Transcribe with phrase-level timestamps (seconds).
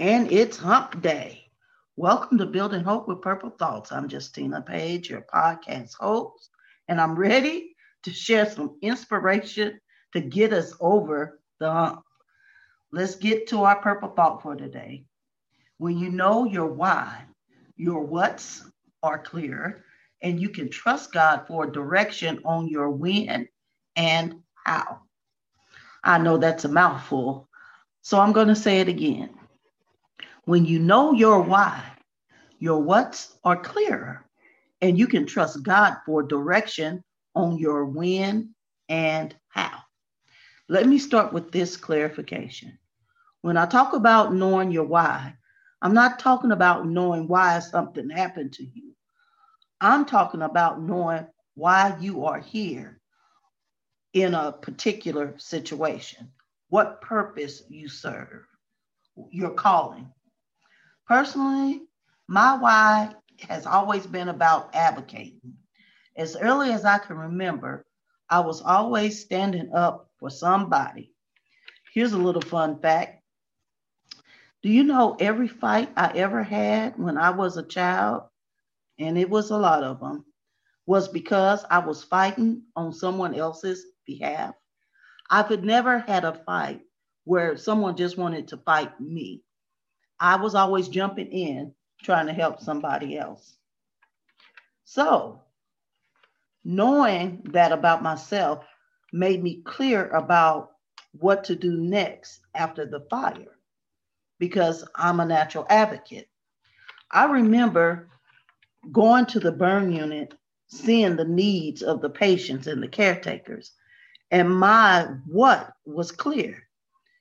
[0.00, 1.50] and it's hump day.
[1.96, 3.92] Welcome to Building Hope with Purple Thoughts.
[3.92, 6.48] I'm Justina Page, your podcast host,
[6.88, 9.78] and I'm ready to share some inspiration
[10.14, 12.02] to get us over the hump.
[12.90, 15.04] Let's get to our purple thought for today.
[15.76, 17.24] When you know your why,
[17.76, 18.64] your what's
[19.02, 19.84] are clear,
[20.22, 23.48] and you can trust God for direction on your when
[23.96, 25.00] and how.
[26.02, 27.50] I know that's a mouthful,
[28.00, 29.34] so I'm going to say it again.
[30.50, 31.80] When you know your why,
[32.58, 34.26] your what's are clearer,
[34.80, 37.04] and you can trust God for direction
[37.36, 38.52] on your when
[38.88, 39.78] and how.
[40.68, 42.76] Let me start with this clarification.
[43.42, 45.34] When I talk about knowing your why,
[45.82, 48.96] I'm not talking about knowing why something happened to you.
[49.80, 53.00] I'm talking about knowing why you are here
[54.14, 56.32] in a particular situation,
[56.70, 58.42] what purpose you serve,
[59.30, 60.12] your calling.
[61.10, 61.82] Personally,
[62.28, 63.12] my why
[63.48, 65.54] has always been about advocating.
[66.16, 67.84] As early as I can remember,
[68.28, 71.12] I was always standing up for somebody.
[71.92, 73.24] Here's a little fun fact.
[74.62, 78.28] Do you know every fight I ever had when I was a child,
[79.00, 80.24] and it was a lot of them,
[80.86, 84.54] was because I was fighting on someone else's behalf?
[85.28, 86.82] I've never had a fight
[87.24, 89.42] where someone just wanted to fight me.
[90.20, 93.56] I was always jumping in trying to help somebody else.
[94.84, 95.40] So,
[96.64, 98.64] knowing that about myself
[99.12, 100.72] made me clear about
[101.12, 103.56] what to do next after the fire
[104.38, 106.28] because I'm a natural advocate.
[107.10, 108.08] I remember
[108.92, 110.34] going to the burn unit,
[110.68, 113.72] seeing the needs of the patients and the caretakers,
[114.30, 116.62] and my what was clear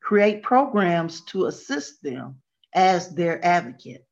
[0.00, 2.40] create programs to assist them
[2.72, 4.06] as their advocate.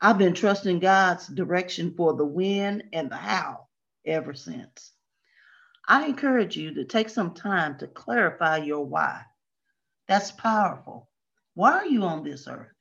[0.00, 3.66] I've been trusting God's direction for the when and the how
[4.06, 4.92] ever since.
[5.86, 9.22] I encourage you to take some time to clarify your why.
[10.08, 11.10] That's powerful.
[11.54, 12.72] Why are you on this earth?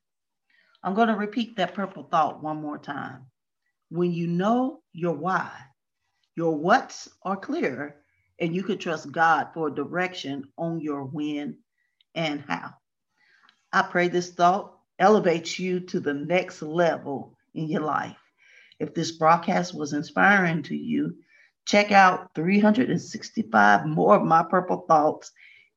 [0.83, 3.25] I'm going to repeat that purple thought one more time.
[3.89, 5.51] When you know your why,
[6.35, 7.97] your what's are clear,
[8.39, 11.57] and you can trust God for direction on your when
[12.15, 12.73] and how.
[13.73, 18.17] I pray this thought elevates you to the next level in your life.
[18.79, 21.15] If this broadcast was inspiring to you,
[21.65, 25.31] check out 365 more of my purple thoughts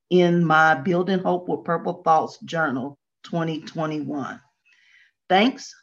[0.09, 4.39] in my Building Hope with Purple Thoughts Journal 2021.
[5.29, 5.73] Thanks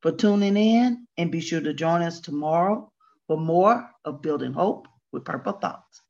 [0.00, 2.90] for tuning in and be sure to join us tomorrow
[3.26, 6.00] for more of Building Hope with Purple Thoughts.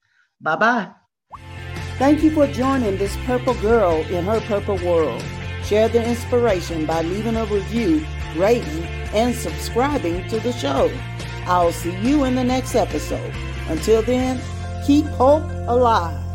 [0.40, 0.90] Bye bye.
[1.98, 5.22] Thank you for joining this purple girl in her purple world.
[5.64, 8.04] Share the inspiration by leaving a review,
[8.36, 8.84] rating,
[9.14, 10.90] and subscribing to the show.
[11.46, 13.32] I'll see you in the next episode.
[13.68, 14.40] Until then,
[14.86, 16.31] keep hope alive.